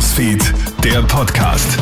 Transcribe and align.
Newsfeed, 0.00 0.54
der 0.82 1.02
Podcast. 1.02 1.78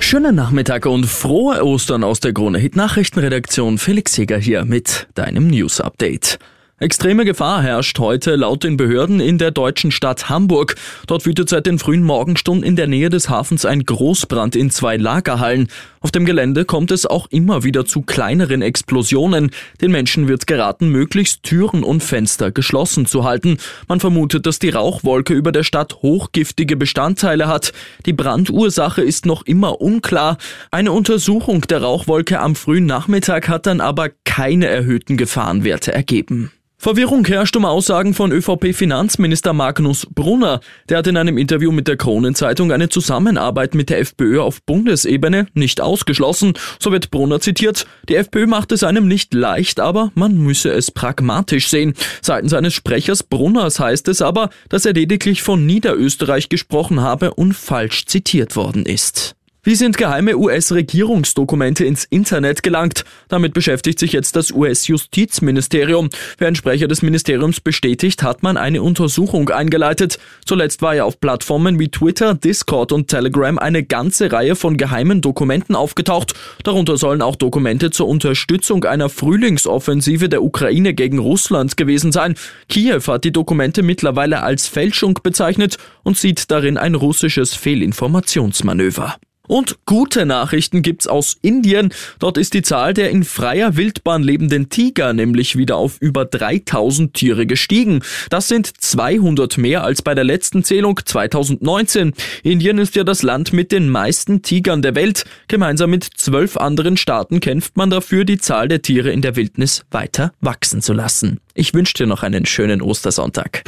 Schönen 0.00 0.34
Nachmittag 0.34 0.86
und 0.86 1.04
frohe 1.04 1.62
Ostern 1.62 2.04
aus 2.04 2.20
der 2.20 2.32
Krone 2.32 2.58
Hit 2.58 2.74
Nachrichtenredaktion. 2.74 3.76
Felix 3.76 4.14
Seger 4.14 4.38
hier 4.38 4.64
mit 4.64 5.08
deinem 5.12 5.46
News 5.48 5.82
Update. 5.82 6.38
Extreme 6.80 7.24
Gefahr 7.24 7.60
herrscht 7.60 7.98
heute 7.98 8.36
laut 8.36 8.62
den 8.62 8.76
Behörden 8.76 9.18
in 9.18 9.36
der 9.36 9.50
deutschen 9.50 9.90
Stadt 9.90 10.28
Hamburg. 10.28 10.76
Dort 11.08 11.26
wütet 11.26 11.48
seit 11.48 11.66
den 11.66 11.80
frühen 11.80 12.04
Morgenstunden 12.04 12.62
in 12.62 12.76
der 12.76 12.86
Nähe 12.86 13.10
des 13.10 13.28
Hafens 13.28 13.64
ein 13.64 13.84
Großbrand 13.84 14.54
in 14.54 14.70
zwei 14.70 14.96
Lagerhallen. 14.96 15.66
Auf 15.98 16.12
dem 16.12 16.24
Gelände 16.24 16.64
kommt 16.64 16.92
es 16.92 17.04
auch 17.04 17.26
immer 17.30 17.64
wieder 17.64 17.84
zu 17.84 18.02
kleineren 18.02 18.62
Explosionen. 18.62 19.50
Den 19.80 19.90
Menschen 19.90 20.28
wird 20.28 20.46
geraten, 20.46 20.90
möglichst 20.90 21.42
Türen 21.42 21.82
und 21.82 22.00
Fenster 22.00 22.52
geschlossen 22.52 23.06
zu 23.06 23.24
halten. 23.24 23.56
Man 23.88 23.98
vermutet, 23.98 24.46
dass 24.46 24.60
die 24.60 24.70
Rauchwolke 24.70 25.34
über 25.34 25.50
der 25.50 25.64
Stadt 25.64 25.96
hochgiftige 26.02 26.76
Bestandteile 26.76 27.48
hat. 27.48 27.72
Die 28.06 28.12
Brandursache 28.12 29.02
ist 29.02 29.26
noch 29.26 29.42
immer 29.42 29.80
unklar. 29.80 30.38
Eine 30.70 30.92
Untersuchung 30.92 31.62
der 31.62 31.82
Rauchwolke 31.82 32.38
am 32.38 32.54
frühen 32.54 32.86
Nachmittag 32.86 33.48
hat 33.48 33.66
dann 33.66 33.80
aber 33.80 34.10
keine 34.24 34.68
erhöhten 34.68 35.16
Gefahrenwerte 35.16 35.92
ergeben. 35.92 36.52
Verwirrung 36.80 37.26
herrscht 37.26 37.56
um 37.56 37.64
Aussagen 37.64 38.14
von 38.14 38.30
ÖVP-Finanzminister 38.30 39.52
Magnus 39.52 40.06
Brunner. 40.14 40.60
Der 40.88 40.98
hat 40.98 41.08
in 41.08 41.16
einem 41.16 41.36
Interview 41.36 41.72
mit 41.72 41.88
der 41.88 41.96
Kronenzeitung 41.96 42.70
eine 42.70 42.88
Zusammenarbeit 42.88 43.74
mit 43.74 43.90
der 43.90 43.98
FPÖ 43.98 44.40
auf 44.40 44.62
Bundesebene 44.62 45.48
nicht 45.54 45.80
ausgeschlossen. 45.80 46.52
So 46.78 46.92
wird 46.92 47.10
Brunner 47.10 47.40
zitiert. 47.40 47.84
Die 48.08 48.14
FPÖ 48.14 48.46
macht 48.46 48.70
es 48.70 48.84
einem 48.84 49.08
nicht 49.08 49.34
leicht, 49.34 49.80
aber 49.80 50.12
man 50.14 50.38
müsse 50.38 50.70
es 50.70 50.92
pragmatisch 50.92 51.68
sehen. 51.68 51.94
Seitens 52.22 52.52
seines 52.52 52.74
Sprechers 52.74 53.24
Brunners 53.24 53.80
heißt 53.80 54.06
es 54.06 54.22
aber, 54.22 54.48
dass 54.68 54.86
er 54.86 54.92
lediglich 54.92 55.42
von 55.42 55.66
Niederösterreich 55.66 56.48
gesprochen 56.48 57.00
habe 57.00 57.34
und 57.34 57.54
falsch 57.54 58.06
zitiert 58.06 58.54
worden 58.54 58.86
ist. 58.86 59.34
Wie 59.68 59.74
sind 59.74 59.98
geheime 59.98 60.38
US-Regierungsdokumente 60.38 61.84
ins 61.84 62.06
Internet 62.06 62.62
gelangt? 62.62 63.04
Damit 63.28 63.52
beschäftigt 63.52 63.98
sich 63.98 64.14
jetzt 64.14 64.34
das 64.34 64.50
US-Justizministerium. 64.50 66.08
Wer 66.38 66.48
ein 66.48 66.54
Sprecher 66.54 66.88
des 66.88 67.02
Ministeriums 67.02 67.60
bestätigt, 67.60 68.22
hat 68.22 68.42
man 68.42 68.56
eine 68.56 68.82
Untersuchung 68.82 69.50
eingeleitet. 69.50 70.18
Zuletzt 70.46 70.80
war 70.80 70.94
ja 70.94 71.04
auf 71.04 71.20
Plattformen 71.20 71.78
wie 71.78 71.90
Twitter, 71.90 72.32
Discord 72.32 72.92
und 72.92 73.08
Telegram 73.08 73.58
eine 73.58 73.84
ganze 73.84 74.32
Reihe 74.32 74.56
von 74.56 74.78
geheimen 74.78 75.20
Dokumenten 75.20 75.76
aufgetaucht. 75.76 76.32
Darunter 76.64 76.96
sollen 76.96 77.20
auch 77.20 77.36
Dokumente 77.36 77.90
zur 77.90 78.08
Unterstützung 78.08 78.84
einer 78.84 79.10
Frühlingsoffensive 79.10 80.30
der 80.30 80.42
Ukraine 80.42 80.94
gegen 80.94 81.18
Russland 81.18 81.76
gewesen 81.76 82.10
sein. 82.10 82.36
Kiew 82.70 83.02
hat 83.08 83.24
die 83.24 83.32
Dokumente 83.32 83.82
mittlerweile 83.82 84.42
als 84.42 84.66
Fälschung 84.66 85.20
bezeichnet 85.22 85.76
und 86.04 86.16
sieht 86.16 86.50
darin 86.50 86.78
ein 86.78 86.94
russisches 86.94 87.52
Fehlinformationsmanöver. 87.52 89.18
Und 89.48 89.78
gute 89.84 90.26
Nachrichten 90.26 90.82
gibt's 90.82 91.08
aus 91.08 91.38
Indien. 91.42 91.92
Dort 92.20 92.38
ist 92.38 92.54
die 92.54 92.62
Zahl 92.62 92.94
der 92.94 93.10
in 93.10 93.24
freier 93.24 93.76
Wildbahn 93.76 94.22
lebenden 94.22 94.68
Tiger 94.68 95.12
nämlich 95.12 95.56
wieder 95.56 95.76
auf 95.76 95.96
über 96.00 96.24
3000 96.24 97.14
Tiere 97.14 97.46
gestiegen. 97.46 98.02
Das 98.30 98.48
sind 98.48 98.70
200 98.80 99.58
mehr 99.58 99.82
als 99.82 100.02
bei 100.02 100.14
der 100.14 100.24
letzten 100.24 100.62
Zählung 100.62 101.00
2019. 101.04 102.12
Indien 102.42 102.78
ist 102.78 102.94
ja 102.94 103.04
das 103.04 103.22
Land 103.22 103.52
mit 103.52 103.72
den 103.72 103.88
meisten 103.88 104.42
Tigern 104.42 104.82
der 104.82 104.94
Welt. 104.94 105.24
Gemeinsam 105.48 105.90
mit 105.90 106.04
zwölf 106.04 106.56
anderen 106.56 106.96
Staaten 106.96 107.40
kämpft 107.40 107.76
man 107.76 107.90
dafür, 107.90 108.24
die 108.24 108.38
Zahl 108.38 108.68
der 108.68 108.82
Tiere 108.82 109.10
in 109.10 109.22
der 109.22 109.36
Wildnis 109.36 109.84
weiter 109.90 110.32
wachsen 110.40 110.82
zu 110.82 110.92
lassen. 110.92 111.40
Ich 111.54 111.74
wünsche 111.74 111.94
dir 111.94 112.06
noch 112.06 112.22
einen 112.22 112.46
schönen 112.46 112.82
Ostersonntag. 112.82 113.64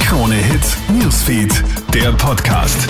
Krone 0.00 0.36
Hits, 0.36 0.76
Newsfeed, 0.88 1.62
der 1.92 2.12
Podcast. 2.12 2.88